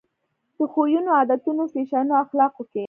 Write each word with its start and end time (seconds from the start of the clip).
په 0.55 0.63
خویونو، 0.71 1.09
عادتونو، 1.19 1.63
فیشنونو 1.73 2.13
او 2.15 2.21
اخلاقو 2.25 2.63
کې. 2.71 2.79